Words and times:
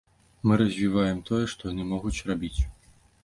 Мы 0.51 0.55
развіваем 0.61 1.19
тое, 1.27 1.43
што 1.53 1.63
яны 1.73 1.85
могуць 1.93 2.17
рабіць. 2.33 2.61